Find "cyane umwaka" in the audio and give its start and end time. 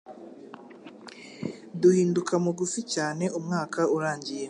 2.93-3.79